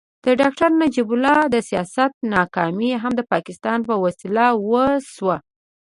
د 0.25 0.27
ډاکټر 0.41 0.69
نجیب 0.81 1.07
الله 1.13 1.39
د 1.53 1.55
سیاست 1.69 2.11
ناکامي 2.35 2.91
هم 3.03 3.13
د 3.17 3.21
پاکستان 3.33 3.79
په 3.89 3.95
وسیله 4.03 4.45
وشوه. 4.69 5.37